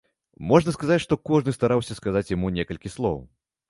[0.51, 3.27] Можна сказаць, што кожны стараўся сказаць яму некалькі слоў.